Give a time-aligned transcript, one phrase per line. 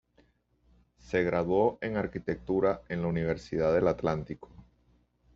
[0.97, 4.49] Se graduó en Arquitectura en la Universidad del Atlántico.